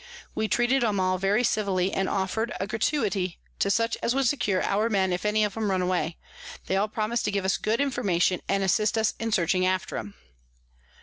[0.33, 4.63] We treated 'em all very civilly, and offer'd a Gratuity to such as would secure
[4.63, 6.17] our Men if any of 'em run away:
[6.65, 10.15] they all promis'd to give us good Information, and assist us in searching after 'em.